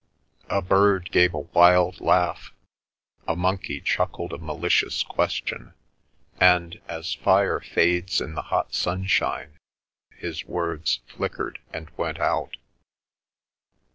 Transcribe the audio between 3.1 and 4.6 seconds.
a monkey chuckled a